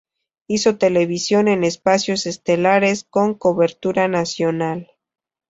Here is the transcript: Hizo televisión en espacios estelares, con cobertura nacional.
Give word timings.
Hizo 0.47 0.79
televisión 0.79 1.47
en 1.47 1.63
espacios 1.63 2.25
estelares, 2.25 3.03
con 3.03 3.35
cobertura 3.35 4.07
nacional. 4.07 4.89